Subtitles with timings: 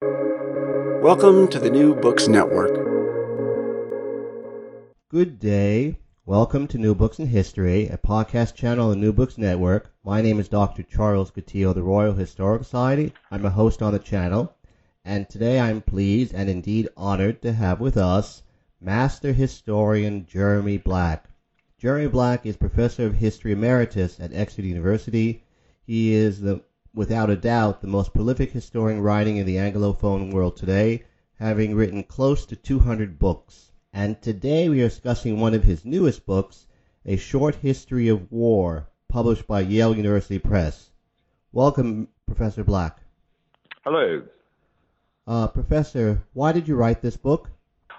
[0.00, 2.70] Welcome to the New Books Network.
[5.08, 5.98] Good day.
[6.24, 9.92] Welcome to New Books in History, a podcast channel on the New Books Network.
[10.04, 10.84] My name is Dr.
[10.84, 13.12] Charles Coutinho of the Royal Historical Society.
[13.32, 14.54] I'm a host on the channel,
[15.04, 18.44] and today I'm pleased and indeed honored to have with us
[18.80, 21.28] Master Historian Jeremy Black.
[21.76, 25.42] Jeremy Black is Professor of History Emeritus at Exeter University.
[25.84, 26.62] He is the
[26.94, 31.04] without a doubt the most prolific historian writing in the Anglophone world today,
[31.38, 36.26] having written close to 200 books and today we are discussing one of his newest
[36.26, 36.66] books,
[37.06, 40.90] A Short History of War, published by Yale University Press.
[41.52, 42.98] Welcome, Professor Black.
[43.84, 44.22] Hello.
[45.26, 47.50] Uh, Professor, why did you write this book?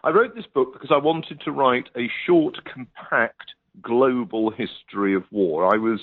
[0.03, 3.49] I wrote this book because I wanted to write a short, compact,
[3.81, 5.73] global history of war.
[5.73, 5.99] I was,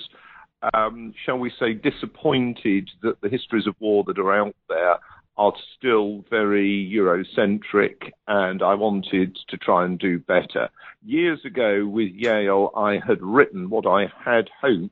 [0.75, 4.97] um, shall we say, disappointed that the histories of war that are out there
[5.39, 10.71] are still very Eurocentric, and I wanted to try and do better.
[11.05, 14.91] Years ago with Yale, I had written what I had hoped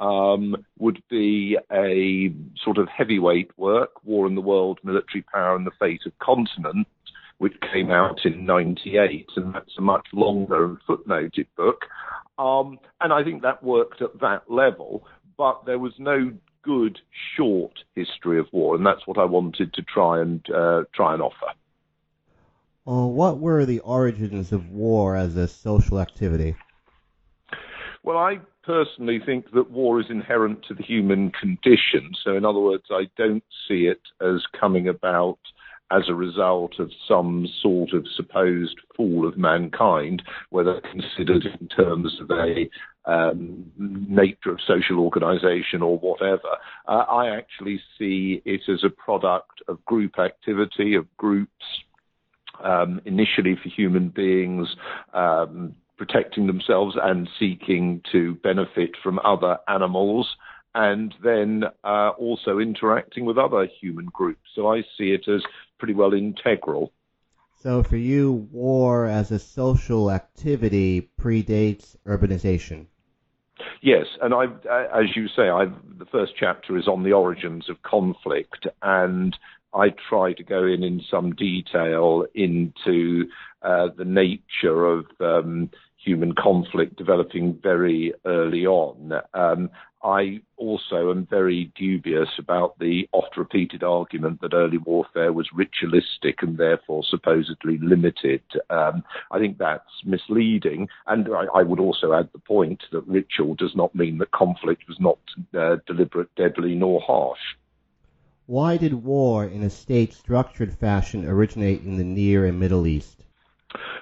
[0.00, 5.66] um, would be a sort of heavyweight work, War in the World, Military Power and
[5.66, 6.90] the Fate of Continents,
[7.38, 11.86] which came out in 98, and that's a much longer and footnoted book.
[12.40, 16.98] Um, and I think that worked at that level, but there was no good
[17.36, 21.22] short history of war, and that's what I wanted to try and uh, try and
[21.22, 21.52] offer.
[22.86, 26.56] Uh, what were the origins of war as a social activity?
[28.02, 32.12] Well, I personally think that war is inherent to the human condition.
[32.24, 35.38] So, in other words, I don't see it as coming about
[35.90, 42.18] as a result of some sort of supposed fall of mankind, whether considered in terms
[42.20, 42.68] of a
[43.06, 46.56] um, nature of social organization or whatever.
[46.86, 51.64] Uh, I actually see it as a product of group activity, of groups,
[52.62, 54.68] um, initially for human beings.
[55.12, 60.26] Um, protecting themselves and seeking to benefit from other animals
[60.74, 64.40] and then uh, also interacting with other human groups.
[64.54, 65.42] So I see it as
[65.80, 66.92] pretty well integral.
[67.62, 72.86] So for you, war as a social activity predates urbanization.
[73.82, 77.82] Yes, and I, as you say, I've, the first chapter is on the origins of
[77.82, 79.36] conflict, and
[79.74, 83.26] I try to go in in some detail into
[83.62, 85.70] uh, the nature of um,
[86.02, 89.12] human conflict developing very early on.
[89.34, 89.70] Um,
[90.02, 96.42] I also am very dubious about the oft repeated argument that early warfare was ritualistic
[96.42, 98.42] and therefore supposedly limited.
[98.70, 100.88] Um, I think that's misleading.
[101.06, 104.84] And I, I, would also add the point that ritual does not mean that conflict
[104.88, 105.18] was not
[105.54, 107.56] uh, deliberate, deadly, nor harsh.
[108.46, 113.26] Why did war in a state structured fashion originate in the Near and Middle East?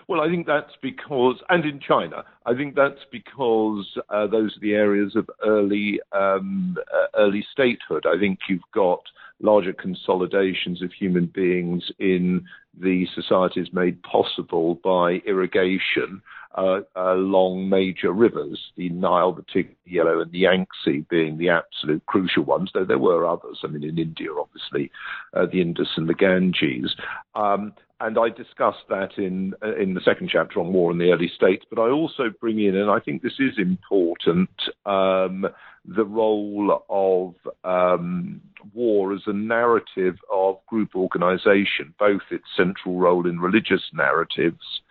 [0.06, 4.60] Well, I think that's because, and in China, I think that's because uh, those are
[4.60, 8.06] the areas of early um, uh, early statehood.
[8.06, 9.02] I think you've got
[9.40, 12.44] larger consolidations of human beings in
[12.80, 16.22] the societies made possible by irrigation
[16.54, 21.50] uh, along major rivers, the Nile, the Tigris, the Yellow, and the Yangtze being the
[21.50, 23.60] absolute crucial ones, though there were others.
[23.62, 24.90] I mean, in India, obviously,
[25.34, 26.96] uh, the Indus and the Ganges.
[27.34, 31.10] Um, and I discuss that in uh, in the second chapter on war in the
[31.10, 31.64] early states.
[31.68, 34.50] But I also bring in, and I think this is important,
[34.86, 35.46] um,
[35.84, 38.40] the role of um,
[38.74, 44.82] war as a narrative of group organization, both its central role in religious narratives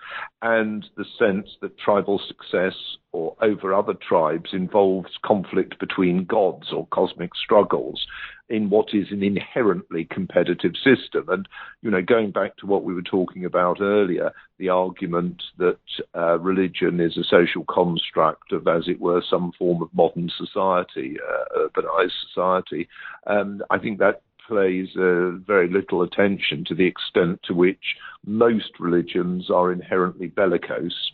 [0.41, 2.75] and the sense that tribal success
[3.11, 8.05] or over other tribes involves conflict between gods or cosmic struggles
[8.49, 11.27] in what is an inherently competitive system.
[11.27, 11.47] And,
[11.81, 15.77] you know, going back to what we were talking about earlier, the argument that
[16.15, 21.17] uh, religion is a social construct of, as it were, some form of modern society,
[21.27, 22.87] uh, urbanized society,
[23.27, 28.79] um, I think that plays uh, very little attention to the extent to which most
[28.79, 31.11] religions are inherently bellicose.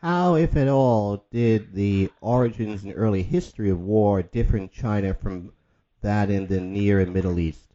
[0.00, 5.12] How, if at all, did the origins and early history of war differ in China
[5.12, 5.52] from
[6.02, 7.66] that in the Near and Middle East?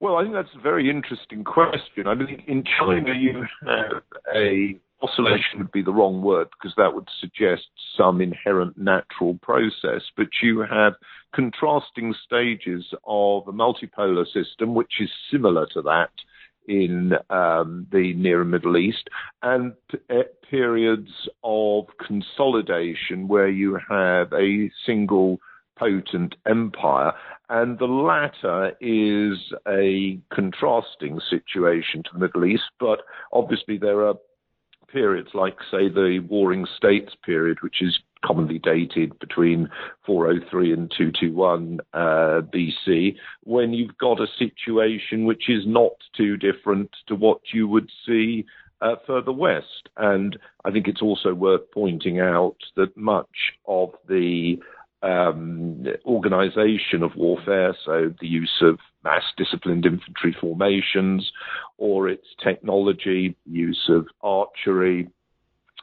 [0.00, 2.06] Well, I think that's a very interesting question.
[2.06, 4.02] I mean, in China, you have
[4.34, 7.62] a oscillation would be the wrong word because that would suggest
[7.96, 10.94] some inherent natural process, but you have
[11.34, 16.10] contrasting stages of a multipolar system, which is similar to that
[16.68, 19.08] in um, the Near and Middle East,
[19.42, 19.72] and
[20.10, 21.10] eh, periods
[21.42, 25.40] of consolidation where you have a single
[25.80, 27.12] potent empire.
[27.48, 33.00] And the latter is a contrasting situation to the Middle East, but
[33.32, 34.14] obviously there are
[34.92, 39.68] periods like, say, the Warring States period, which is commonly dated between
[40.04, 41.96] 403 and 221 uh,
[42.52, 47.88] BC, when you've got a situation which is not too different to what you would
[48.06, 48.44] see
[48.82, 49.88] uh, further west.
[49.96, 54.58] And I think it's also worth pointing out that much of the
[55.02, 61.30] um, organization of warfare, so the use of mass disciplined infantry formations,
[61.78, 65.08] or its technology, use of archery,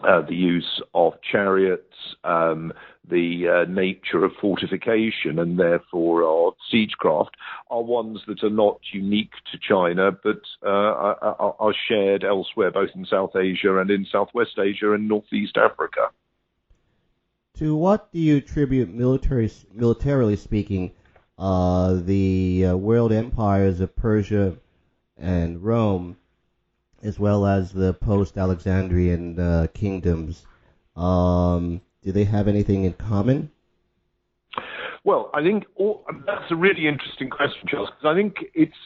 [0.03, 2.71] uh, the use of chariots, um,
[3.09, 7.31] the uh, nature of fortification, and therefore of siegecraft,
[7.71, 12.89] are ones that are not unique to China, but uh, are, are shared elsewhere, both
[12.93, 16.09] in South Asia and in Southwest Asia and Northeast Africa.
[17.57, 20.91] To what do you attribute, military, militarily speaking,
[21.39, 24.57] uh, the uh, world empires of Persia
[25.17, 26.17] and Rome,
[27.01, 30.45] as well as the post-Alexandrian uh, kingdoms?
[30.95, 33.49] Um, do they have anything in common?
[35.03, 38.77] Well, I think all, that's a really interesting question, Charles, because I think it's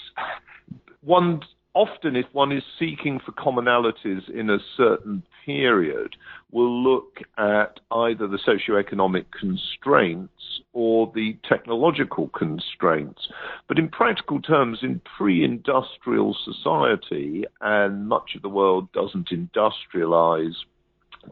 [1.02, 1.42] one
[1.74, 6.16] often if one is seeking for commonalities in a certain period,
[6.52, 13.28] will look at either the socioeconomic constraints or the technological constraints.
[13.68, 20.56] But in practical terms, in pre-industrial society, and much of the world doesn't industrialize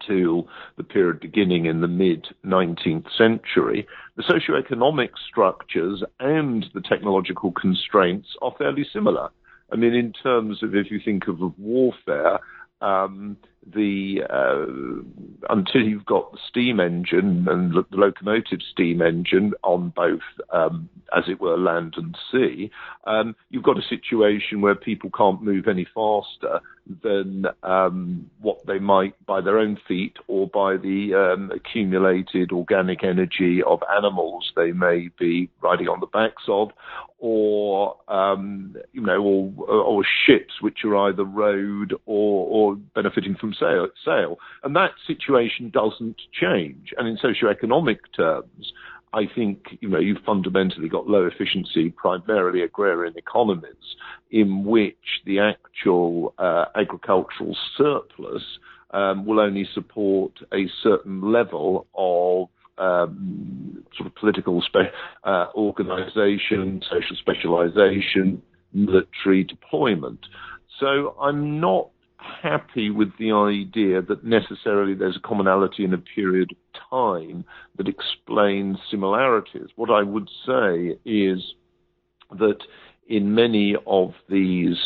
[0.06, 0.48] till
[0.78, 8.30] the period beginning in the mid 19th century, the socioeconomic structures and the technological constraints
[8.42, 9.30] are fairly similar.
[9.72, 12.40] I mean, in terms of if you think of, warfare,
[12.82, 13.38] um,
[13.74, 20.22] the uh, until you've got the steam engine and the locomotive steam engine on both,
[20.52, 22.72] um, as it were, land and sea,
[23.06, 26.60] um, you've got a situation where people can't move any faster
[27.04, 33.04] than um, what they might by their own feet or by the um, accumulated organic
[33.04, 36.72] energy of animals they may be riding on the backs of,
[37.20, 43.54] or um, you know, or, or ships which are either rowed or, or benefiting from
[43.60, 44.38] sail, sale.
[44.64, 46.94] And that situation doesn't change.
[46.98, 48.74] And in socioeconomic terms,
[49.14, 53.96] I think you know you've fundamentally got low efficiency, primarily agrarian economies,
[54.30, 58.44] in which the actual uh, agricultural surplus
[58.92, 66.82] um, will only support a certain level of um, sort of political spe- uh, organization,
[66.90, 68.42] social specialization,
[68.74, 70.20] military deployment.
[70.80, 76.52] So I'm not happy with the idea that necessarily there's a commonality in a period
[76.52, 77.46] of time
[77.78, 79.70] that explains similarities.
[79.76, 81.54] What I would say is
[82.38, 82.60] that
[83.08, 84.78] in many of these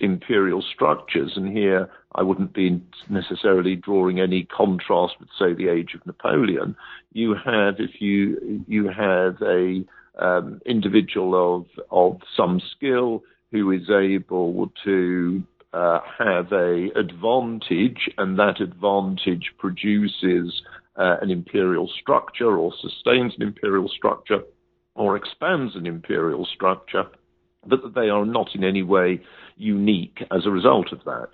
[0.00, 2.80] imperial structures, and here I wouldn't be
[3.10, 6.76] necessarily drawing any contrast with, say, the age of Napoleon.
[7.12, 9.84] You have, if you you have a
[10.18, 15.42] um, individual of of some skill who is able to
[15.72, 20.62] uh, have a advantage, and that advantage produces
[20.96, 24.42] uh, an imperial structure, or sustains an imperial structure,
[24.94, 27.04] or expands an imperial structure,
[27.66, 29.20] but that they are not in any way
[29.56, 31.28] unique as a result of that.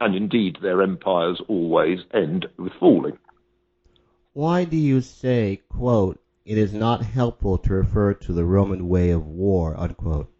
[0.00, 3.18] And indeed, their empires always end with falling.
[4.32, 9.10] Why do you say, quote, it is not helpful to refer to the Roman way
[9.10, 10.30] of war, unquote?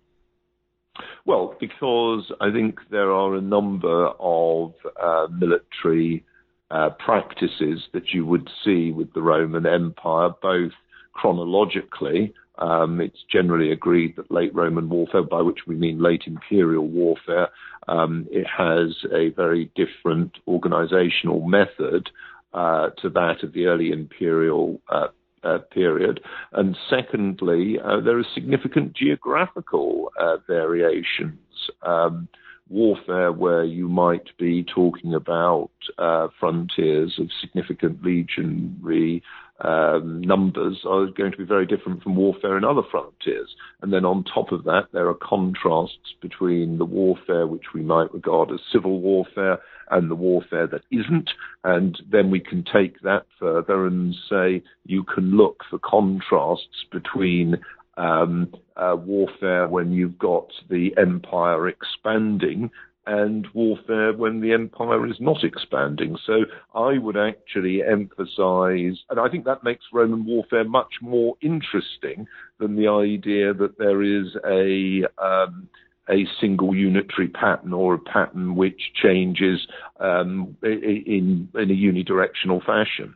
[1.26, 6.24] Well, because I think there are a number of uh, military
[6.70, 10.72] uh, practices that you would see with the Roman Empire, both
[11.12, 12.32] chronologically.
[12.58, 17.48] Um, it's generally agreed that late Roman warfare, by which we mean late imperial warfare,
[17.88, 22.10] um, it has a very different organizational method
[22.52, 25.08] uh, to that of the early imperial uh,
[25.42, 26.20] uh, period.
[26.52, 31.38] And secondly, uh, there are significant geographical uh, variations.
[31.82, 32.28] Um,
[32.70, 39.22] warfare where you might be talking about uh, frontiers of significant legionary
[39.62, 43.54] um, numbers are going to be very different from warfare in other frontiers.
[43.82, 48.12] And then on top of that, there are contrasts between the warfare which we might
[48.14, 49.58] regard as civil warfare
[49.90, 51.30] and the warfare that isn't.
[51.64, 57.56] And then we can take that further and say you can look for contrasts between
[58.00, 62.70] um, uh, warfare when you've got the empire expanding
[63.06, 66.16] and warfare when the empire is not expanding.
[66.26, 72.26] So I would actually emphasize, and I think that makes Roman warfare much more interesting
[72.58, 75.68] than the idea that there is a um,
[76.08, 79.66] a single unitary pattern or a pattern which changes
[80.00, 83.14] um, in in a unidirectional fashion.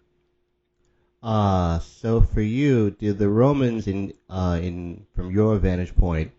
[1.25, 6.31] Uh, so for you, did the Romans in uh, in from your vantage point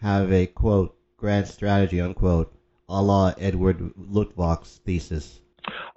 [0.00, 2.50] have a quote grand strategy unquote
[2.88, 5.40] a la Edward Luttwak's thesis?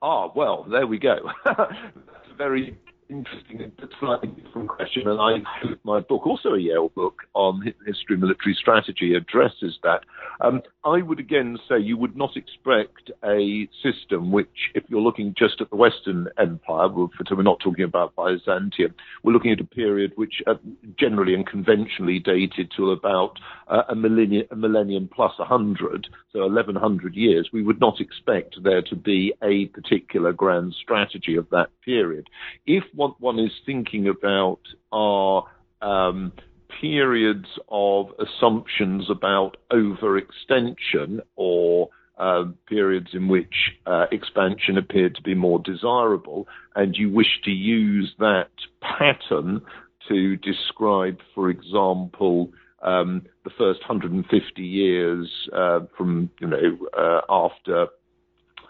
[0.02, 1.32] Ah, well, there we go.
[2.38, 2.78] Very
[3.10, 7.74] interesting and slightly different question, and I hope my book, also a Yale book on
[7.86, 10.02] history military strategy, addresses that.
[10.42, 15.34] Um, I would again say you would not expect a system which, if you're looking
[15.38, 20.14] just at the Western Empire, we're not talking about Byzantium, we're looking at a period
[20.16, 20.56] which uh,
[21.00, 27.16] generally and conventionally dated to about uh, a, millennium, a millennium plus 100, so 1100
[27.16, 27.50] years.
[27.52, 32.28] We would not expect there to be a particular grand strategy of that period.
[32.66, 34.60] If what one is thinking about
[34.92, 35.44] are
[35.82, 36.34] um,
[36.82, 43.54] periods of assumptions about overextension or uh, periods in which
[43.86, 48.50] uh, expansion appeared to be more desirable, and you wish to use that
[48.82, 49.62] pattern
[50.08, 52.52] to describe, for example,
[52.82, 57.88] um, the first 150 years uh, from you know uh, after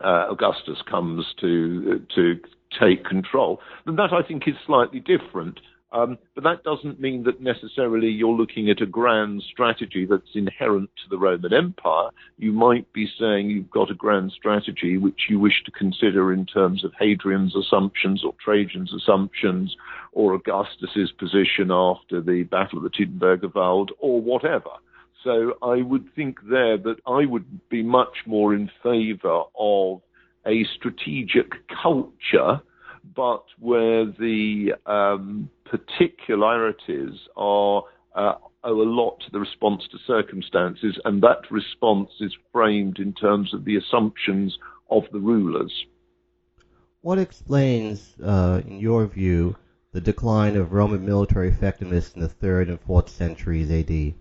[0.03, 2.39] uh, Augustus comes to to
[2.79, 5.59] take control, then that I think is slightly different.
[5.93, 10.89] Um, but that doesn't mean that necessarily you're looking at a grand strategy that's inherent
[10.97, 12.09] to the Roman Empire.
[12.37, 16.45] You might be saying you've got a grand strategy which you wish to consider in
[16.45, 19.77] terms of Hadrian's assumptions or Trajan's assumptions
[20.11, 24.71] or Augustus's position after the Battle of the Teutoburger Wald or whatever.
[25.23, 30.01] So I would think there that I would be much more in favor of
[30.45, 32.61] a strategic culture,
[33.15, 37.83] but where the um, particularities are
[38.15, 38.33] uh,
[38.63, 43.53] owe a lot to the response to circumstances, and that response is framed in terms
[43.53, 44.57] of the assumptions
[44.89, 45.71] of the rulers.
[47.01, 49.55] What explains, uh, in your view,
[49.93, 54.13] the decline of Roman military effectiveness in the third and fourth centuries AD?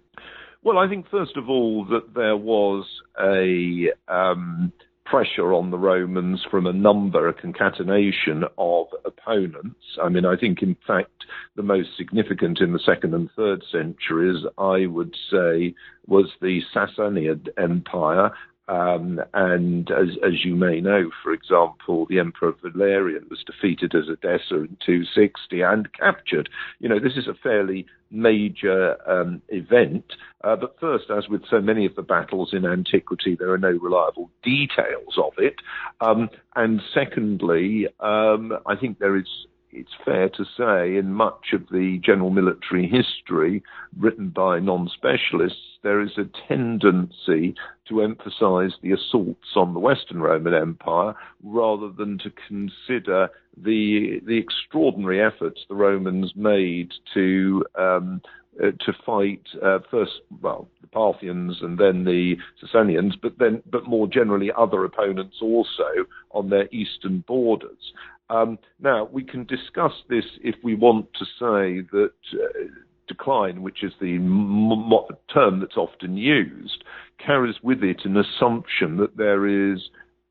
[0.67, 2.85] Well, I think first of all that there was
[3.23, 4.73] a um,
[5.05, 9.79] pressure on the Romans from a number, a concatenation of opponents.
[10.03, 14.45] I mean, I think, in fact, the most significant in the second and third centuries,
[14.59, 15.77] I would say,
[16.09, 18.33] was the Sassanid Empire,
[18.69, 24.09] um, and as, as, you may know, for example, the Emperor Valerian was defeated as
[24.09, 26.49] Edessa in 260 and captured.
[26.81, 30.05] You know, this is a fairly major um, event.
[30.43, 33.71] Uh, but first, as with so many of the battles in antiquity, there are no
[33.71, 35.57] reliable details of it.
[36.01, 39.29] Um, and secondly, um, I think there is
[39.73, 43.63] it's fair to say, in much of the general military history
[43.99, 47.55] written by non specialists, there is a tendency
[47.89, 54.39] to emphasize the assaults on the Western Roman Empire rather than to consider the, the
[54.39, 58.21] extraordinary efforts the Romans made to um,
[58.59, 63.87] uh, to fight uh, first, well, the Parthians and then the Sasanians, but then, but
[63.87, 67.93] more generally, other opponents also on their eastern borders.
[68.29, 72.65] Um, now, we can discuss this if we want to say that uh,
[73.07, 76.83] decline, which is the m- m- term that's often used,
[77.25, 79.81] carries with it an assumption that there is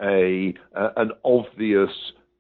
[0.02, 1.90] a uh, an obvious,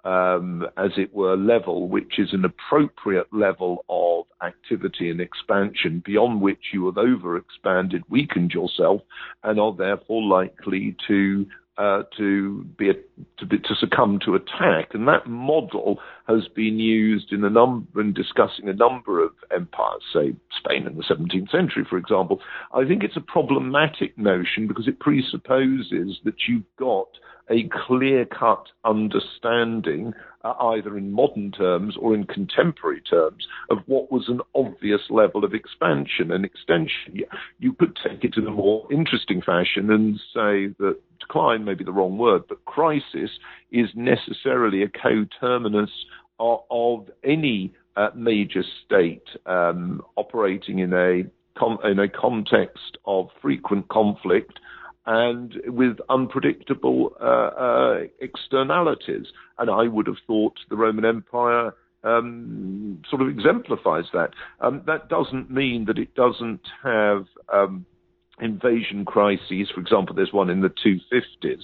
[0.04, 6.42] um, as it were, level which is an appropriate level of activity and expansion beyond
[6.42, 9.02] which you have overexpanded, weakened yourself,
[9.44, 11.46] and are therefore likely to
[11.77, 12.94] uh, to be a,
[13.38, 18.00] to be to succumb to attack, and that model has been used in a number
[18.00, 22.39] in discussing a number of empires, say Spain in the 17th century, for example.
[22.74, 27.08] I think it's a problematic notion because it presupposes that you've got
[27.50, 34.12] a clear cut understanding, uh, either in modern terms or in contemporary terms, of what
[34.12, 37.22] was an obvious level of expansion and extension.
[37.60, 41.84] You could take it in a more interesting fashion and say that decline may be
[41.84, 43.32] the wrong word, but crisis
[43.72, 45.92] is necessarily a coterminus
[46.40, 51.24] of, of any uh, major state um, operating in a
[51.86, 54.60] in a context of frequent conflict
[55.06, 59.28] and with unpredictable uh, uh, externalities.
[59.58, 64.32] And I would have thought the Roman Empire um, sort of exemplifies that.
[64.60, 67.86] Um, that doesn't mean that it doesn't have um,
[68.40, 69.70] invasion crises.
[69.74, 71.62] For example, there's one in the 250s,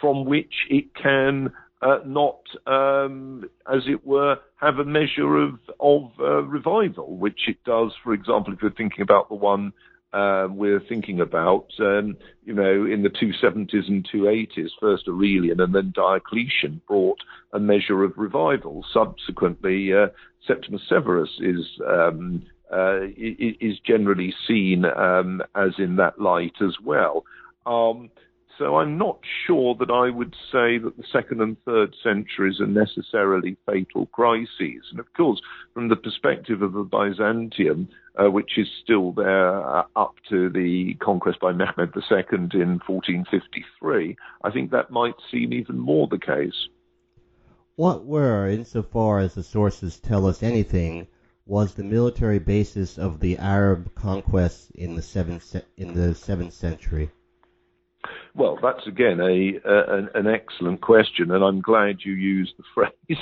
[0.00, 6.10] from which it can uh, not, um, as it were, have a measure of of
[6.18, 7.92] uh, revival, which it does.
[8.02, 9.72] For example, if you're thinking about the one
[10.14, 15.74] uh, we're thinking about, um, you know, in the 270s and 280s, first Aurelian and
[15.74, 17.18] then Diocletian brought
[17.52, 18.84] a measure of revival.
[18.92, 20.06] Subsequently, uh,
[20.46, 27.24] Septimus Severus is um, uh, is generally seen um, as in that light as well.
[27.66, 28.10] Um,
[28.58, 32.66] so I'm not sure that I would say that the second and third centuries are
[32.66, 34.84] necessarily fatal crises.
[34.90, 35.40] And of course,
[35.72, 40.94] from the perspective of the Byzantium, uh, which is still there uh, up to the
[41.00, 46.68] conquest by Mehmed II in 1453, I think that might seem even more the case.
[47.76, 51.08] What were, insofar as the sources tell us anything,
[51.44, 57.10] was the military basis of the Arab conquests in the seventh in the seventh century?
[58.34, 63.18] Well, that's again a, an, excellent question, and I'm glad you used the phrase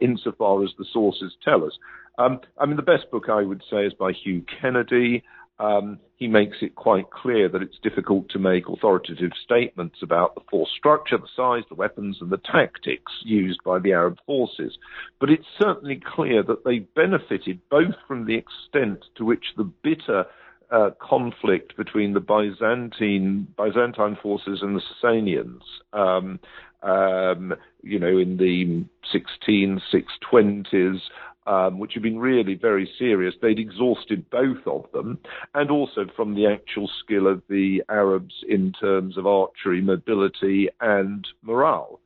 [0.00, 1.72] insofar as the sources tell us.
[2.18, 5.22] Um, I mean, the best book I would say is by Hugh Kennedy.
[5.58, 10.40] Um, he makes it quite clear that it's difficult to make authoritative statements about the
[10.50, 14.76] force structure, the size, the weapons, and the tactics used by the Arab forces.
[15.20, 20.26] But it's certainly clear that they benefited both from the extent to which the bitter
[20.72, 25.60] uh, conflict between the Byzantine Byzantine forces and the Sasanians.
[25.92, 26.40] Um,
[26.82, 31.00] um, you know, in the 16620s,
[31.46, 33.34] um, which had been really very serious.
[33.40, 35.18] They'd exhausted both of them,
[35.54, 41.26] and also from the actual skill of the Arabs in terms of archery, mobility, and
[41.42, 42.00] morale.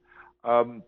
[0.44, 0.82] Um,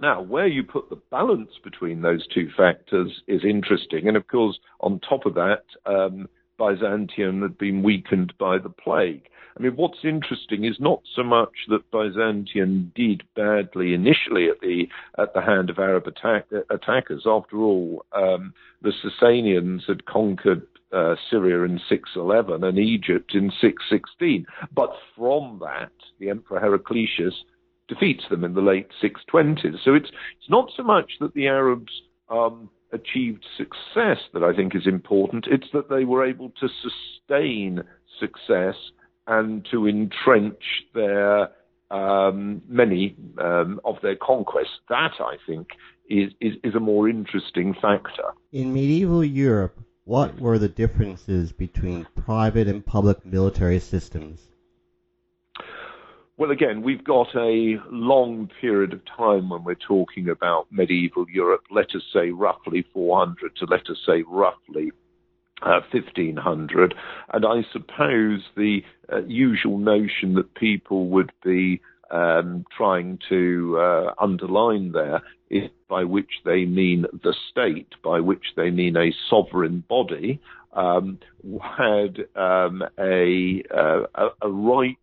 [0.00, 4.58] now, where you put the balance between those two factors is interesting, and of course,
[4.80, 9.28] on top of that, um, Byzantium had been weakened by the plague.
[9.56, 14.88] I mean, what's interesting is not so much that Byzantium did badly initially at the
[15.18, 17.24] at the hand of Arab attack, attackers.
[17.26, 24.46] After all, um, the Sasanians had conquered uh, Syria in 611 and Egypt in 616.
[24.74, 27.34] But from that, the Emperor Heraclius
[27.88, 29.84] defeats them in the late 620s.
[29.84, 31.92] So it's it's not so much that the Arabs
[32.30, 35.46] um, achieved success that I think is important.
[35.50, 37.82] It's that they were able to sustain
[38.20, 38.76] success
[39.26, 40.62] and to entrench
[40.94, 41.50] their
[41.90, 44.80] um, many um, of their conquests.
[44.88, 45.68] That I think
[46.08, 48.32] is, is, is a more interesting factor.
[48.52, 54.48] In medieval Europe, what were the differences between private and public military systems?
[56.38, 61.64] Well, again, we've got a long period of time when we're talking about medieval Europe,
[61.70, 64.92] let us say roughly 400 to let us say roughly
[65.60, 66.94] uh, 1500.
[67.34, 74.14] And I suppose the uh, usual notion that people would be um, trying to uh,
[74.18, 79.84] underline there is by which they mean the state, by which they mean a sovereign
[79.86, 80.40] body,
[80.72, 81.18] um,
[81.60, 84.96] had um, a, uh, a, a right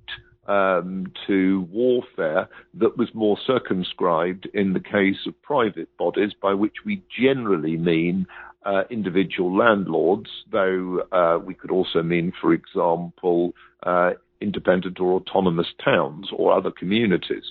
[0.49, 6.77] um, to warfare that was more circumscribed in the case of private bodies, by which
[6.85, 8.25] we generally mean
[8.65, 15.67] uh, individual landlords, though uh, we could also mean, for example, uh, independent or autonomous
[15.83, 17.43] towns or other communities.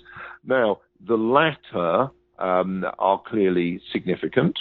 [0.44, 4.58] Now, the latter um, are clearly significant,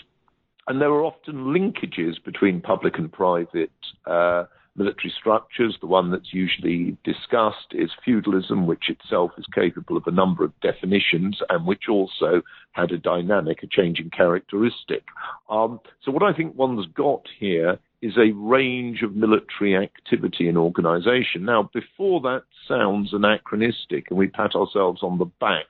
[0.68, 3.72] and there are often linkages between public and private
[4.06, 4.44] uh,
[4.78, 5.78] military structures.
[5.82, 10.60] The one that's usually discussed is feudalism, which itself is capable of a number of
[10.62, 15.04] definitions and which also had a dynamic, a changing characteristic.
[15.50, 20.58] Um, so what I think one's got here is a range of military activity and
[20.58, 21.46] organization.
[21.46, 25.66] Now, before that sounds anachronistic and we pat ourselves on the back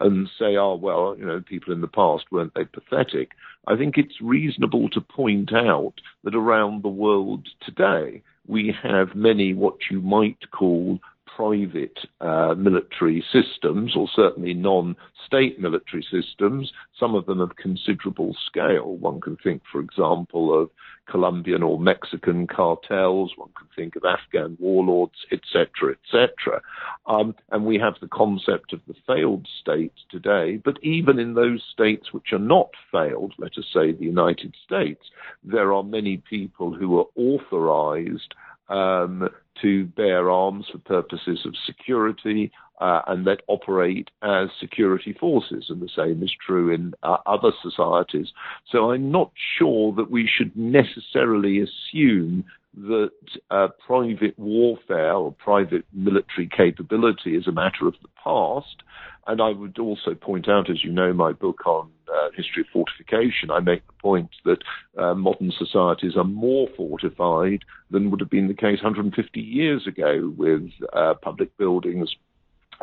[0.00, 3.30] and say, oh, well, you know, people in the past weren't they pathetic?
[3.66, 5.94] I think it's reasonable to point out
[6.24, 10.98] that around the world today, we have many what you might call
[11.36, 18.36] private uh, military systems, or certainly non state military systems, some of them of considerable
[18.46, 18.96] scale.
[18.96, 20.70] One can think, for example, of
[21.08, 26.60] Colombian or Mexican cartels, one can think of Afghan warlords, etc., etc.
[27.06, 31.62] Um, and we have the concept of the failed state today, but even in those
[31.72, 35.02] states which are not failed, let us say the United States,
[35.42, 38.34] there are many people who are authorized
[38.72, 39.28] um,
[39.60, 45.80] to bear arms for purposes of security uh, and that operate as security forces, and
[45.80, 48.32] the same is true in uh, other societies.
[48.70, 53.10] So I'm not sure that we should necessarily assume that
[53.50, 58.82] uh, private warfare or private military capability is a matter of the past.
[59.26, 62.66] And I would also point out, as you know, my book on uh, history of
[62.72, 64.58] fortification, I make the point that
[64.98, 70.32] uh, modern societies are more fortified than would have been the case 150 years ago
[70.36, 72.14] with uh, public buildings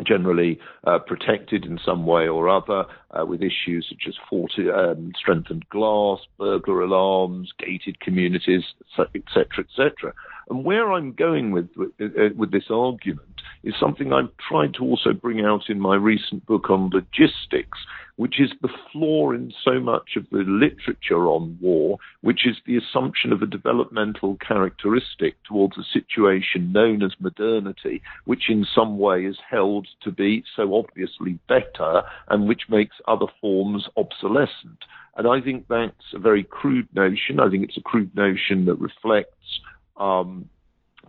[0.05, 5.11] generally uh, protected in some way or other uh, with issues such as forti- um,
[5.17, 8.63] strengthened glass, burglar alarms, gated communities,
[8.97, 10.13] etc., etc.
[10.49, 14.83] And where I'm going with, with, uh, with this argument is something I've tried to
[14.83, 17.77] also bring out in my recent book on logistics,
[18.15, 22.77] which is the flaw in so much of the literature on war, which is the
[22.77, 29.25] assumption of a developmental characteristic towards a situation known as modernity, which in some way
[29.25, 34.83] is held to be so obviously better and which makes other forms obsolescent.
[35.15, 37.39] And I think that's a very crude notion.
[37.39, 39.59] I think it's a crude notion that reflects
[39.99, 40.49] um,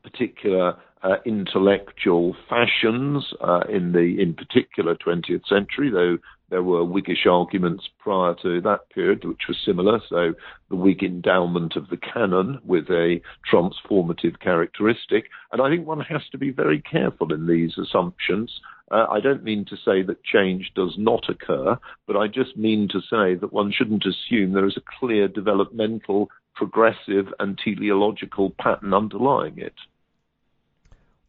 [0.02, 6.18] particular uh, intellectual fashions uh, in the in particular 20th century, though
[6.50, 10.00] there were Whiggish arguments prior to that period which were similar.
[10.08, 10.34] So
[10.68, 16.22] the Whig endowment of the canon with a transformative characteristic, and I think one has
[16.32, 18.60] to be very careful in these assumptions.
[18.90, 22.88] Uh, I don't mean to say that change does not occur, but I just mean
[22.88, 28.92] to say that one shouldn't assume there is a clear developmental, progressive, and teleological pattern
[28.94, 29.74] underlying it.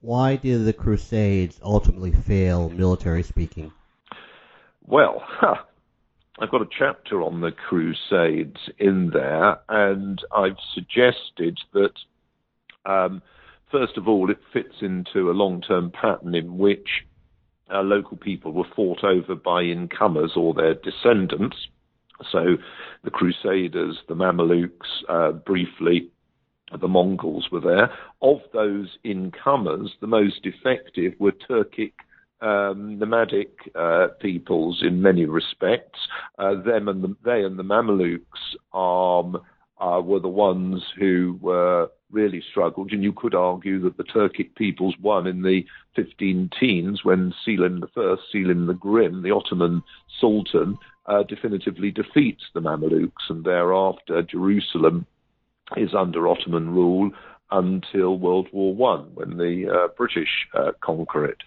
[0.02, 3.72] Why did the Crusades ultimately fail, military speaking?
[4.84, 5.24] Well,
[6.40, 11.94] I've got a chapter on the Crusades in there, and I've suggested that,
[12.86, 13.22] um,
[13.72, 17.06] first of all, it fits into a long term pattern in which
[17.72, 21.56] uh, local people were fought over by incomers or their descendants.
[22.32, 22.58] So
[23.04, 26.10] the Crusaders, the Mamelukes, uh, briefly,
[26.80, 27.92] the Mongols were there.
[28.22, 31.94] Of those incomers, the most effective were Turkic
[32.42, 36.00] um, nomadic uh, peoples in many respects.
[36.40, 39.38] Uh, them and the, they and the Mamelukes um,
[39.80, 41.40] uh, were the ones who
[42.12, 45.64] really struggled, and you could argue that the Turkic peoples won in the
[45.96, 49.82] 15 teens when Selim I, Selim the Grim, the Ottoman
[50.20, 50.78] Sultan,
[51.12, 55.06] uh, definitively defeats the Mamelukes, and thereafter Jerusalem
[55.76, 57.12] is under Ottoman rule
[57.52, 61.38] until World War One, when the uh, British uh, conquer it.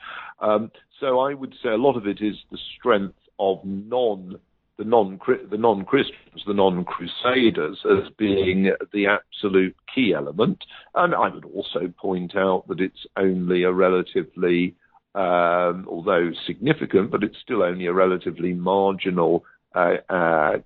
[0.41, 4.39] Um, so I would say a lot of it is the strength of non
[4.77, 5.19] the non
[5.51, 10.63] the non Christians, the non Crusaders, as being the absolute key element.
[10.95, 14.75] And I would also point out that it's only a relatively,
[15.15, 19.45] um, although significant, but it's still only a relatively marginal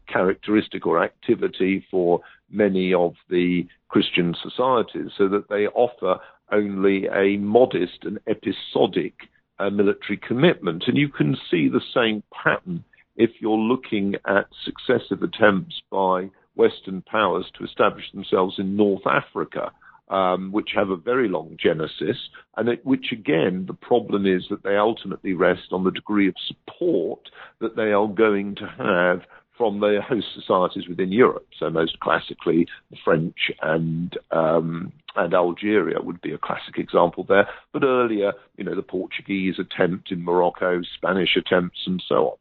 [0.06, 6.18] characteristic or activity for many of the Christian societies, so that they offer
[6.52, 9.14] only a modest and episodic
[9.58, 10.84] uh, military commitment.
[10.86, 12.84] And you can see the same pattern
[13.16, 19.72] if you're looking at successive attempts by Western powers to establish themselves in North Africa.
[20.10, 22.16] Um, which have a very long genesis,
[22.56, 26.34] and it, which again, the problem is that they ultimately rest on the degree of
[26.46, 27.28] support
[27.60, 29.20] that they are going to have
[29.58, 31.48] from the host societies within Europe.
[31.58, 37.48] So most classically, the French and um, and Algeria would be a classic example there.
[37.72, 42.36] But earlier, you know, the Portuguese attempt in Morocco, Spanish attempts, and so on.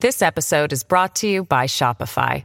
[0.00, 2.44] This episode is brought to you by Shopify.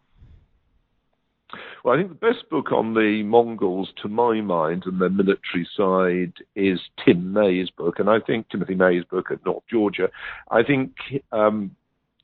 [1.83, 5.67] Well, I think the best book on the Mongols, to my mind, and the military
[5.75, 10.09] side, is Tim May's book, and I think Timothy May's book at North Georgia.
[10.51, 10.91] I think
[11.31, 11.75] um,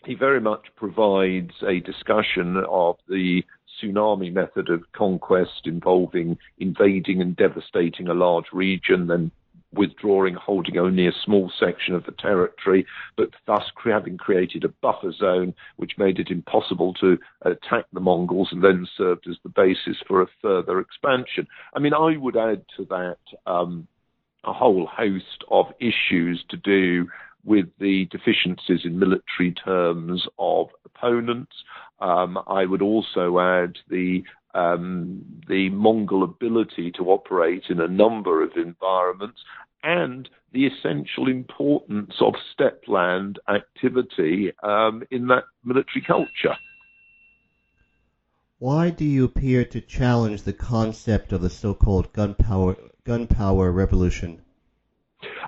[0.06, 3.44] he very much provides a discussion of the
[3.82, 9.32] tsunami method of conquest involving invading and devastating a large region, then
[9.74, 15.12] withdrawing, holding only a small section of the territory, but thus having created a buffer
[15.12, 19.98] zone which made it impossible to attack the Mongols and then served as the basis
[20.08, 21.48] for a further expansion.
[21.76, 23.88] I mean, I would add to that um,
[24.44, 27.08] a whole host of issues to do
[27.44, 31.54] with the deficiencies in military terms of opponents.
[32.00, 34.24] Um, I would also add the
[34.58, 39.40] um, the Mongol ability to operate in a number of environments
[39.84, 46.58] and the essential importance of steppeland activity um, in that military culture.
[48.60, 54.42] Why do you appear to challenge the concept of the so-called gunpowder gunpowder revolution?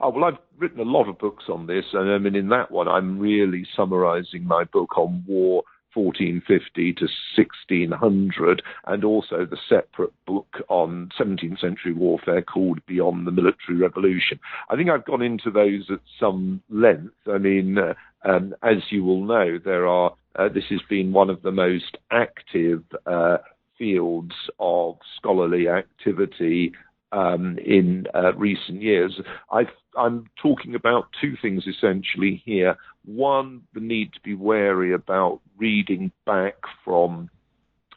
[0.02, 2.72] Oh, well, I've written a lot of books on this, and I mean, in that
[2.72, 10.14] one, I'm really summarizing my book on war 1450 to 1600, and also the separate
[10.26, 14.40] book on 17th century warfare called Beyond the Military Revolution.
[14.70, 17.14] I think I've gone into those at some length.
[17.28, 20.14] I mean, uh, um, as you will know, there are.
[20.36, 23.38] Uh, this has been one of the most active uh,
[23.78, 26.74] fields of scholarly activity
[27.12, 29.20] um, in uh, recent years.
[29.52, 29.66] i
[29.98, 32.78] am talking about two things essentially here.
[33.06, 37.30] One, the need to be wary about reading back from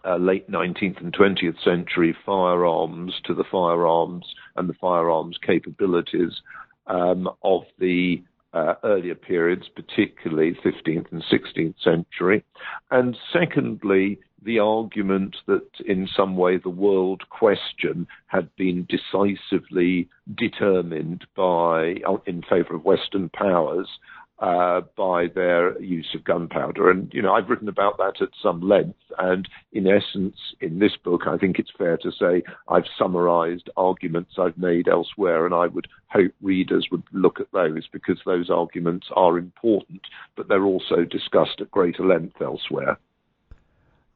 [0.05, 4.25] uh, late 19th and 20th century firearms to the firearms
[4.57, 6.41] and the firearms capabilities
[6.87, 8.23] um, of the
[8.53, 12.45] uh, earlier periods, particularly 15th and 16th century.
[12.91, 21.25] And secondly, the argument that in some way the world question had been decisively determined
[21.37, 23.89] by in favor of Western powers
[24.43, 26.91] uh, by their use of gunpowder.
[26.91, 28.99] And, you know, I've written about that at some length.
[29.19, 34.33] And in essence, in this book, I think it's fair to say I've summarized arguments
[34.39, 35.47] I've made elsewhere.
[35.47, 40.03] And I would hope readers would look at those because those arguments are important,
[40.37, 42.99] but they're also discussed at greater length elsewhere.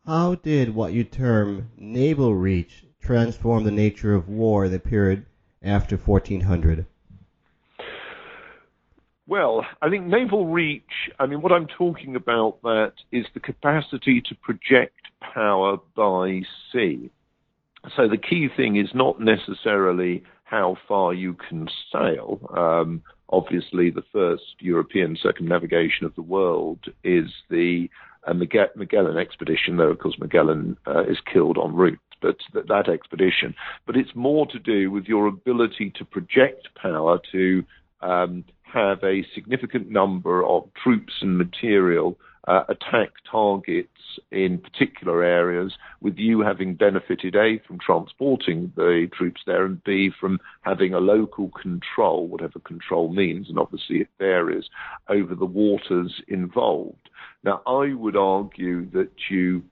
[0.06, 5.26] How did what you term naval reach transform the nature of war in the period
[5.64, 6.86] after 1400?
[9.26, 14.22] Well, I think naval reach, I mean, what I'm talking about that is the capacity
[14.28, 14.94] to project
[15.34, 16.42] power by
[16.72, 17.10] sea.
[17.96, 22.38] So the key thing is not necessarily how far you can sail.
[22.56, 27.88] Um, obviously, the first European circumnavigation of the world is the
[28.26, 31.98] uh, Magellan expedition, though, of course, Magellan uh, is killed en route.
[32.22, 33.54] But that, that expedition,
[33.86, 37.62] but it's more to do with your ability to project power to
[38.00, 43.90] um, have a significant number of troops and material uh, attack targets
[44.30, 50.10] in particular areas, with you having benefited A from transporting the troops there and B
[50.18, 54.64] from having a local control, whatever control means, and obviously it varies,
[55.08, 57.10] over the waters involved.
[57.44, 59.62] Now, I would argue that you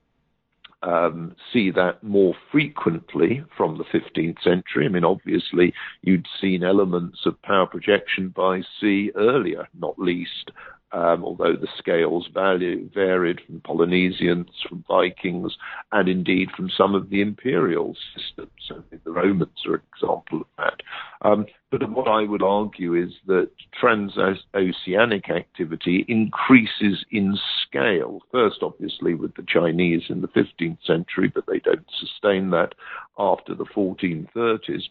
[0.83, 4.85] um, see that more frequently from the 15th century.
[4.85, 10.51] I mean, obviously, you'd seen elements of power projection by sea earlier, not least
[10.95, 15.57] um, although the scales value, varied from Polynesians, from Vikings,
[15.91, 18.51] and indeed from some of the imperial systems.
[18.65, 20.81] So the Romans are an example of that.
[21.21, 28.21] Um, but what I would argue is that transoceanic activity increases in scale.
[28.31, 32.73] First, obviously, with the Chinese in the 15th century, but they don't sustain that
[33.19, 34.83] after the 1430s.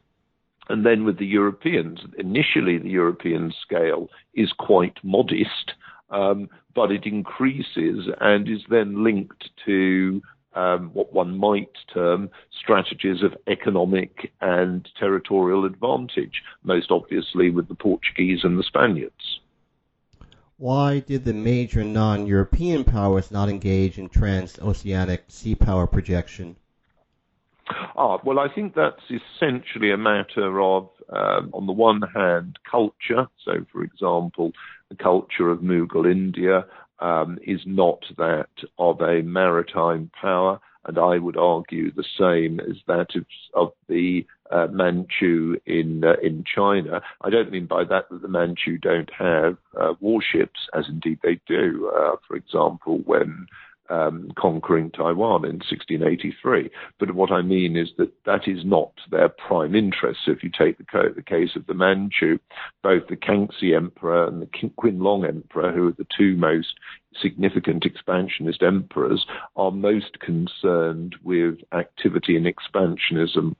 [0.68, 5.72] And then with the Europeans, initially the European scale is quite modest,
[6.10, 10.22] um, but it increases and is then linked to
[10.54, 17.74] um, what one might term strategies of economic and territorial advantage, most obviously with the
[17.74, 19.40] Portuguese and the Spaniards.
[20.56, 26.56] Why did the major non European powers not engage in transoceanic sea power projection?
[27.96, 33.26] Ah, well, I think that's essentially a matter of, um, on the one hand, culture.
[33.44, 34.52] So, for example,
[34.90, 36.64] the culture of Mughal India
[37.00, 42.76] um, is not that of a maritime power, and I would argue the same as
[42.86, 47.00] that of, of the uh, Manchu in uh, in China.
[47.22, 51.40] I don't mean by that that the Manchu don't have uh, warships, as indeed they
[51.46, 51.90] do.
[51.94, 53.46] Uh, for example, when
[53.90, 56.70] um, conquering Taiwan in 1683.
[56.98, 60.20] But what I mean is that that is not their prime interest.
[60.24, 62.38] So if you take the, co- the case of the Manchu,
[62.82, 66.74] both the Kangxi Emperor and the Qianlong Emperor, who are the two most
[67.20, 69.24] significant expansionist emperors,
[69.56, 73.54] are most concerned with activity and expansionism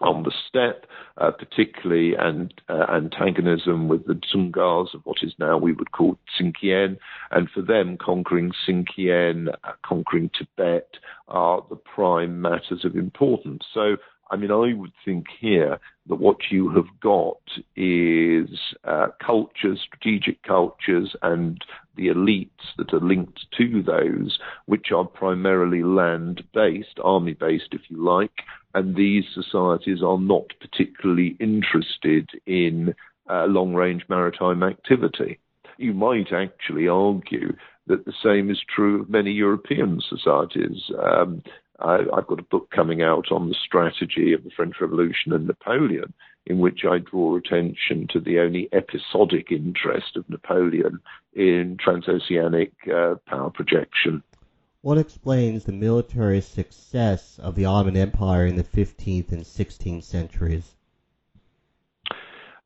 [0.00, 0.86] on the steppe,
[1.18, 6.18] uh, particularly and uh, antagonism with the Dzungars of what is now we would call
[6.38, 6.96] Xinjiang,
[7.30, 10.96] and for them conquering Xinjiang, uh, conquering Tibet
[11.28, 13.64] are the prime matters of importance.
[13.72, 13.96] So
[14.30, 17.40] I mean, I would think here that what you have got
[17.74, 18.48] is
[18.84, 21.60] uh, cultures, strategic cultures, and
[21.96, 27.82] the elites that are linked to those, which are primarily land based, army based, if
[27.88, 28.42] you like,
[28.74, 32.94] and these societies are not particularly interested in
[33.28, 35.38] uh, long range maritime activity.
[35.78, 37.54] You might actually argue
[37.86, 40.90] that the same is true of many European societies.
[41.02, 41.42] Um,
[41.80, 45.46] I, have got a book coming out on the strategy of the French Revolution and
[45.46, 46.12] Napoleon,
[46.46, 51.00] in which I draw attention to the only episodic interest of Napoleon
[51.32, 54.22] in transoceanic uh, power projection.
[54.82, 60.74] What explains the military success of the Ottoman Empire in the 15th and 16th centuries?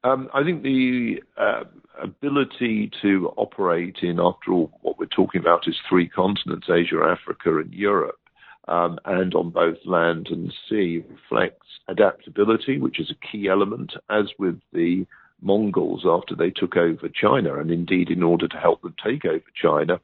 [0.04, 1.64] Um, I think the uh,
[2.00, 7.58] ability to operate in, after all, what we're talking about is three continents Asia, Africa,
[7.58, 8.20] and Europe
[8.68, 14.26] um, and on both land and sea reflects adaptability, which is a key element, as
[14.38, 15.04] with the
[15.42, 19.44] Mongols after they took over China, and indeed in order to help them take over
[19.60, 20.00] China,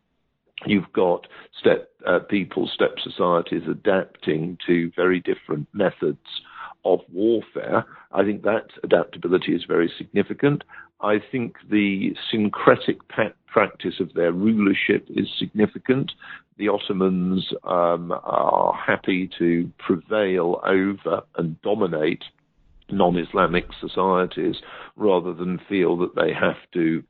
[0.66, 1.26] you've got
[1.58, 6.18] steppe uh, people, step societies adapting to very different methods
[6.84, 7.84] of warfare.
[8.12, 10.64] I think that adaptability is very significant.
[11.02, 12.98] I think the syncretic
[13.46, 16.12] practice of their rulership is significant.
[16.58, 22.22] The Ottomans um, are happy to prevail over and dominate
[22.90, 24.56] non Islamic societies
[24.96, 27.02] rather than feel that they have to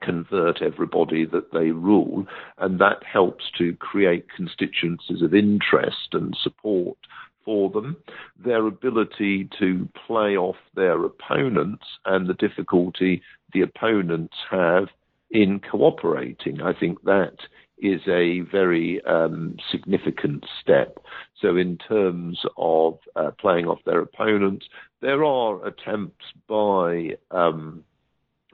[0.00, 2.26] convert everybody that they rule.
[2.58, 6.98] And that helps to create constituencies of interest and support
[7.44, 7.96] for them,
[8.42, 14.88] their ability to play off their opponents and the difficulty the opponents have
[15.30, 16.62] in cooperating.
[16.62, 17.36] I think that
[17.78, 20.98] is a very um, significant step.
[21.40, 24.66] So, in terms of uh, playing off their opponents,
[25.02, 27.84] there are attempts by um,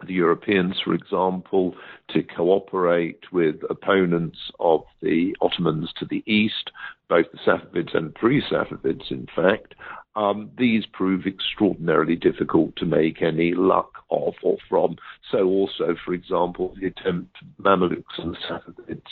[0.07, 1.75] the Europeans, for example,
[2.11, 6.71] to cooperate with opponents of the Ottomans to the east,
[7.09, 9.75] both the Safavids and pre-Safavids, in fact.
[10.17, 14.97] Um, these prove extraordinarily difficult to make any luck of or from.
[15.31, 19.03] So also, for example, the attempt Mamluks and Safavids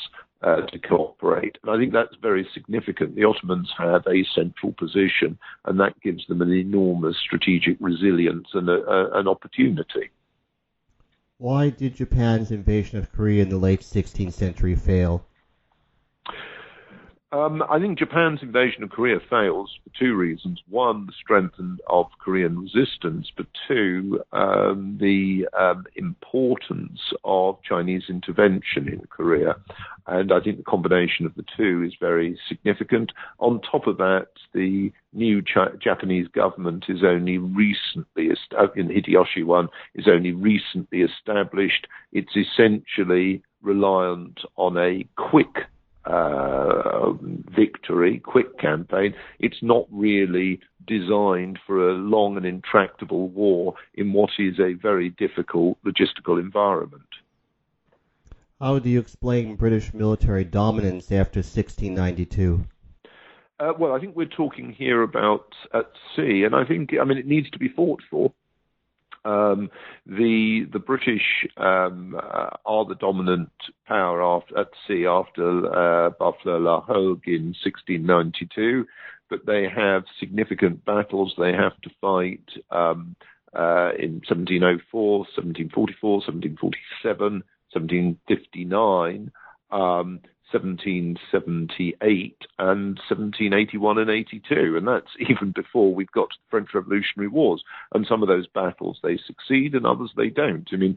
[0.43, 1.59] uh, to cooperate.
[1.63, 3.15] And I think that's very significant.
[3.15, 8.69] The Ottomans have a central position, and that gives them an enormous strategic resilience and
[8.69, 10.11] a, a, an opportunity.
[11.41, 15.28] Why did Japan's invasion of Korea in the late 16th century fail?
[17.31, 20.63] Um, I think Japan's invasion of Korea fails for two reasons.
[20.67, 28.89] One, the strength of Korean resistance, but two, um, the um, importance of Chinese intervention
[28.89, 29.57] in Korea.
[30.07, 33.13] And I think the combination of the two is very significant.
[33.41, 39.69] On top of that, the new Japanese government is only recently, uh, in Hideyoshi one,
[39.95, 41.89] is only recently established.
[42.11, 45.67] It's essentially reliant on a quick
[46.09, 47.13] uh,
[47.55, 49.15] victory, quick campaign.
[49.39, 55.11] It's not really designed for a long and intractable war in what is a very
[55.11, 57.03] difficult logistical environment.
[58.61, 62.65] How do you explain British military dominance after 1692?
[63.61, 67.19] Uh, well, I think we're talking here about at sea, and I think, I mean,
[67.19, 68.33] it needs to be fought for.
[69.29, 69.71] Um,
[70.07, 73.51] the the British um, uh, are the dominant
[73.87, 76.11] power after, at sea after uh,
[76.45, 78.87] La Hogue in 1692,
[79.29, 83.17] but they have significant battles they have to fight um,
[83.55, 89.31] uh, in 1704, 1744, 1747, 1759.
[90.55, 96.69] Um, 1778 and 1781 and 82, and that's even before we've got to the French
[96.75, 97.63] Revolutionary Wars.
[97.95, 100.69] And some of those battles they succeed, and others they don't.
[100.73, 100.97] I mean,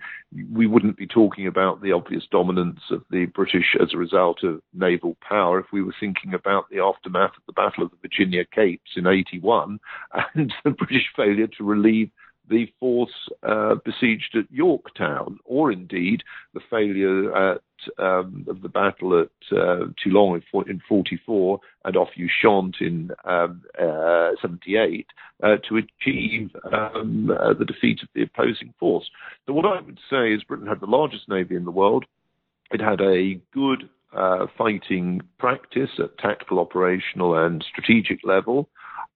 [0.52, 4.62] we wouldn't be talking about the obvious dominance of the British as a result of
[4.74, 8.45] naval power if we were thinking about the aftermath of the Battle of the Virginia
[8.45, 9.80] Capes in 81
[10.36, 12.10] and the British failure to relieve
[12.52, 16.22] the force uh, besieged at Yorktown, or indeed
[16.54, 17.62] the failure at,
[17.97, 23.64] um, of the battle at uh, Toulon in, in 44 and off Ushant in um,
[23.82, 25.08] uh, 78
[25.41, 29.10] uh, to achieve um, uh, the defeat of the opposing force.
[29.47, 32.06] So what I would say is Britain had the largest navy in the world.
[32.72, 38.70] It had a good uh, fighting practice at tactical, operational, and strategic level.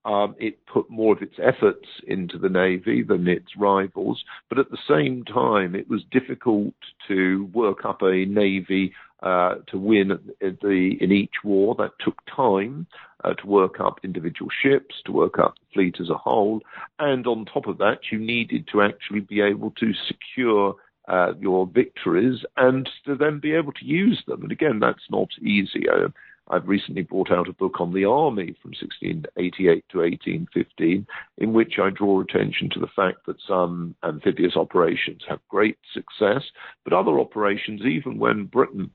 [0.06, 4.70] Um, it put more of its efforts into the Navy than its rivals, but at
[4.70, 6.74] the same time, it was difficult
[7.08, 11.76] to work up a Navy uh, to win the, in each war.
[11.76, 12.86] That took time
[13.24, 16.62] uh, to work up individual ships, to work up the fleet as a whole,
[17.00, 20.76] and on top of that, you needed to actually be able to secure
[21.08, 24.44] uh, your victories and to then be able to use them.
[24.44, 25.86] And again, that's not easy.
[25.90, 26.10] Uh,
[26.50, 31.80] I've recently brought out a book on the army from 1688 to 1815, in which
[31.82, 36.44] I draw attention to the fact that some amphibious operations have great success,
[36.84, 38.92] but other operations, even when Britain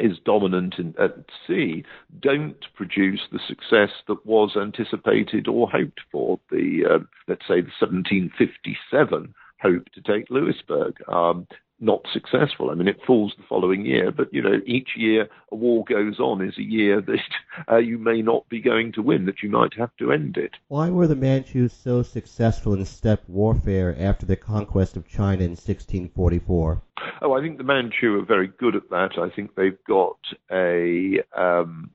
[0.00, 1.16] is dominant in, at
[1.46, 1.84] sea,
[2.20, 6.38] don't produce the success that was anticipated or hoped for.
[6.50, 10.96] The uh, let's say the 1757 hope to take Louisburg.
[11.08, 11.48] Um,
[11.80, 12.70] not successful.
[12.70, 16.18] I mean, it falls the following year, but you know, each year a war goes
[16.18, 17.20] on is a year that
[17.70, 20.52] uh, you may not be going to win, that you might have to end it.
[20.68, 25.50] Why were the Manchus so successful in steppe warfare after the conquest of China in
[25.50, 26.82] 1644?
[27.22, 29.18] Oh, I think the Manchu are very good at that.
[29.18, 30.18] I think they've got
[30.50, 31.90] a um,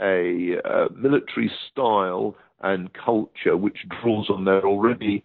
[0.00, 5.24] a uh, military style and culture which draws on their already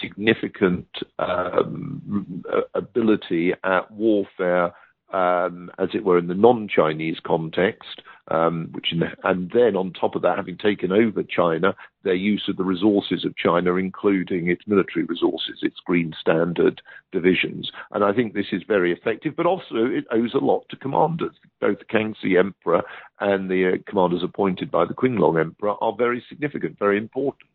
[0.00, 0.88] significant
[1.18, 2.42] um,
[2.74, 4.72] ability at warfare,
[5.12, 10.16] um, as it were, in the non-Chinese context, um, which the, and then on top
[10.16, 14.62] of that, having taken over China, their use of the resources of China, including its
[14.66, 16.80] military resources, its Green Standard
[17.12, 19.36] divisions, and I think this is very effective.
[19.36, 21.34] But also, it owes a lot to commanders.
[21.60, 22.82] Both the Kangxi Emperor
[23.20, 27.50] and the uh, commanders appointed by the Qianlong Emperor are very significant, very important.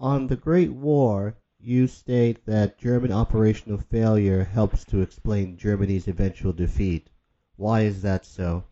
[0.00, 6.52] On the Great War, you state that German operational failure helps to explain Germany's eventual
[6.52, 7.10] defeat.
[7.56, 8.62] Why is that so?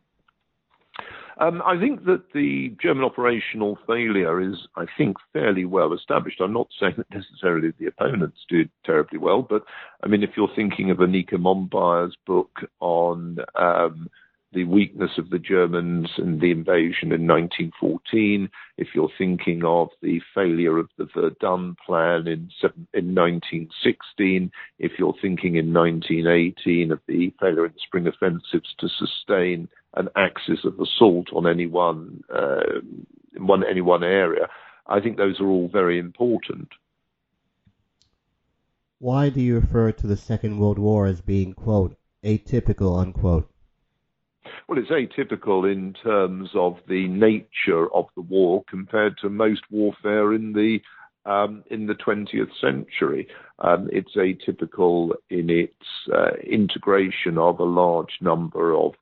[1.39, 6.41] Um, I think that the German operational failure is, I think, fairly well established.
[6.41, 9.64] I'm not saying that necessarily the opponents did terribly well, but
[10.03, 14.09] I mean, if you're thinking of Annika Mombauer's book on um,
[14.57, 18.49] the weakness of the Germans and the invasion in 1914,
[18.79, 22.49] if you're thinking of the failure of the Verdun plan in,
[22.95, 28.89] in 1916, if you're thinking in 1918 of the failure in the spring offensives to
[28.89, 32.81] sustain an axis of assault on any one, uh,
[33.37, 34.49] one, any one area,
[34.87, 36.69] I think those are all very important.
[39.01, 41.95] Why do you refer to the Second World War as being, quote,
[42.25, 43.51] atypical, unquote?
[44.69, 50.33] Well, it's atypical in terms of the nature of the war compared to most warfare
[50.33, 50.81] in the
[51.25, 53.27] um, in the 20th century.
[53.59, 55.75] Um, it's atypical in its
[56.15, 58.93] uh, integration of a large number of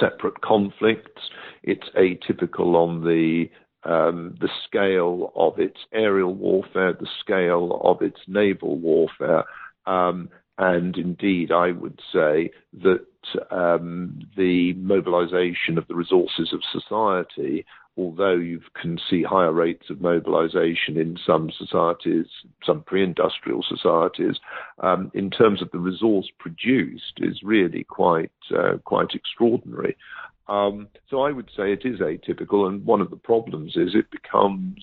[0.00, 1.22] separate conflicts.
[1.62, 3.50] It's atypical on the
[3.84, 9.44] um, the scale of its aerial warfare, the scale of its naval warfare,
[9.86, 10.28] um,
[10.58, 12.50] and indeed, I would say
[12.82, 13.06] that
[13.50, 17.64] um, the mobilization of the resources of society,
[17.96, 22.26] although you can see higher rates of mobilization in some societies,
[22.66, 24.36] some pre-industrial societies,
[24.80, 29.96] um, in terms of the resource produced, is really quite uh, quite extraordinary.
[30.48, 34.10] Um, so I would say it is atypical, and one of the problems is it
[34.10, 34.82] becomes,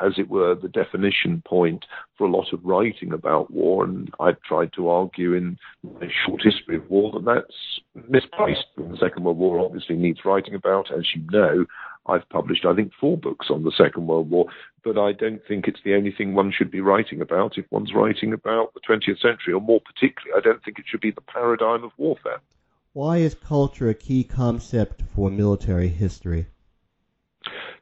[0.00, 1.84] as it were, the definition point
[2.16, 3.84] for a lot of writing about war.
[3.84, 8.66] And I've tried to argue in my short history of war that that's misplaced.
[8.76, 11.66] The Second World War obviously needs writing about, as you know.
[12.06, 14.46] I've published, I think, four books on the Second World War,
[14.84, 17.94] but I don't think it's the only thing one should be writing about if one's
[17.94, 21.20] writing about the 20th century, or more particularly, I don't think it should be the
[21.20, 22.40] paradigm of warfare.
[22.94, 26.48] Why is culture a key concept for military history?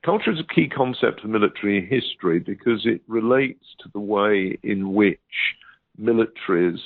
[0.05, 4.95] Culture is a key concept for military history because it relates to the way in
[4.95, 5.19] which
[6.01, 6.79] militaries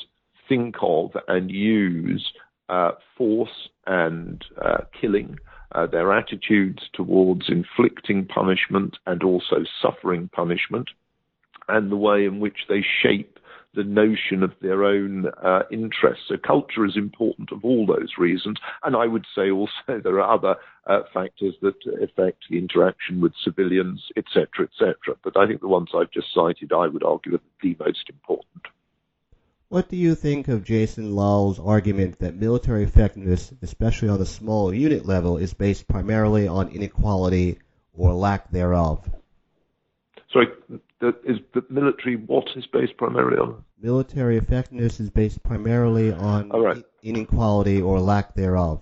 [0.48, 2.32] think of and use
[2.70, 5.38] uh, force and uh, killing,
[5.72, 10.88] uh, their attitudes towards inflicting punishment and also suffering punishment,
[11.68, 13.33] and the way in which they shape
[13.74, 16.24] the notion of their own uh, interests.
[16.28, 19.72] So culture is important of all those reasons, and I would say also
[20.02, 20.56] there are other
[20.86, 25.16] uh, factors that affect the interaction with civilians, etc., etc.
[25.22, 28.66] But I think the ones I've just cited, I would argue, are the most important.
[29.68, 34.72] What do you think of Jason Lyall's argument that military effectiveness, especially on the small
[34.72, 37.58] unit level, is based primarily on inequality
[37.92, 39.10] or lack thereof?
[40.34, 40.48] Sorry,
[40.98, 43.64] the, is the military what is based primarily on?
[43.80, 46.84] Military effectiveness is based primarily on right.
[47.04, 48.80] inequality or lack thereof.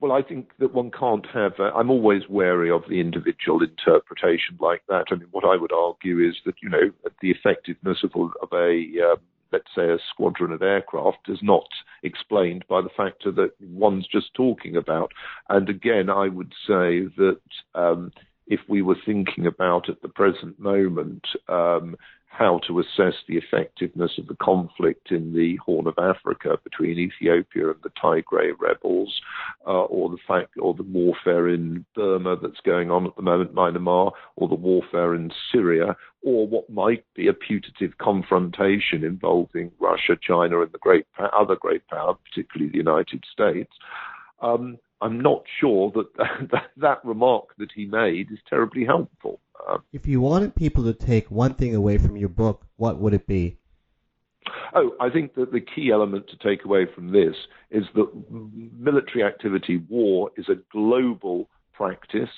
[0.00, 1.52] Well, I think that one can't have.
[1.58, 5.08] Uh, I'm always wary of the individual interpretation like that.
[5.10, 9.12] I mean, what I would argue is that you know the effectiveness of, of a
[9.12, 9.18] um,
[9.52, 11.66] let's say, a squadron of aircraft is not
[12.02, 15.12] explained by the factor that one's just talking about.
[15.48, 17.40] And again, I would say that
[17.74, 18.12] um,
[18.50, 21.96] if we were thinking about at the present moment um,
[22.26, 27.70] how to assess the effectiveness of the conflict in the Horn of Africa between Ethiopia
[27.70, 29.20] and the Tigray rebels,
[29.66, 33.54] uh, or the fact, or the warfare in Burma that's going on at the moment,
[33.54, 40.16] Myanmar, or the warfare in Syria, or what might be a putative confrontation involving Russia,
[40.20, 43.72] China, and the great other great power, particularly the United States.
[44.40, 46.14] Um, I'm not sure that,
[46.52, 49.40] that that remark that he made is terribly helpful.
[49.68, 53.14] Uh, if you wanted people to take one thing away from your book, what would
[53.14, 53.56] it be?
[54.74, 57.34] Oh, I think that the key element to take away from this
[57.70, 58.08] is that
[58.78, 62.30] military activity, war, is a global practice.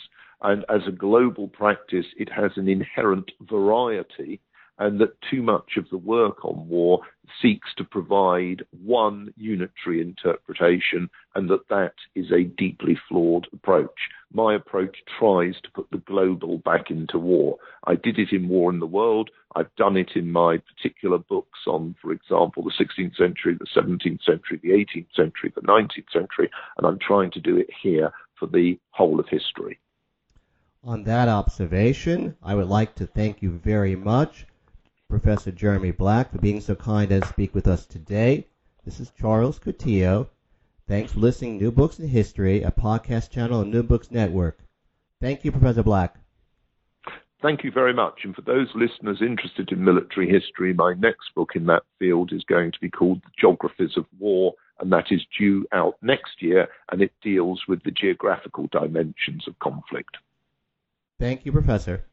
[0.43, 4.41] And as a global practice, it has an inherent variety
[4.83, 7.03] and that too much of the work on war
[7.41, 14.11] seeks to provide one unitary interpretation, and that that is a deeply flawed approach.
[14.33, 17.59] My approach tries to put the global back into war.
[17.85, 19.30] I did it in War in the World.
[19.55, 24.24] I've done it in my particular books on, for example, the 16th century, the 17th
[24.24, 28.47] century, the 18th century, the 19th century, and I'm trying to do it here for
[28.47, 29.78] the whole of history.
[30.83, 34.47] On that observation, I would like to thank you very much
[35.13, 38.47] Professor Jeremy Black, for being so kind as to speak with us today.
[38.83, 40.29] This is Charles Coutinho.
[40.89, 44.59] Thanks for listening to New Books in History, a podcast channel on New Books Network.
[45.21, 46.17] Thank you, Professor Black.
[47.43, 48.21] Thank you very much.
[48.25, 52.43] And for those listeners interested in military history, my next book in that field is
[52.45, 56.69] going to be called The Geographies of War, and that is due out next year,
[56.91, 60.17] and it deals with the geographical dimensions of conflict.
[61.21, 62.07] Thank you, Professor.